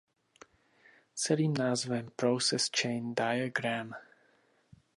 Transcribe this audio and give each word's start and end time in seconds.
Celým 1.13 1.53
názvem 1.53 2.09
Process 2.17 2.69
Chain 2.81 3.13
Diagram. 3.15 3.93